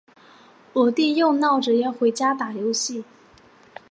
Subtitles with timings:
[0.73, 3.05] 我弟又闹着要回家打游戏。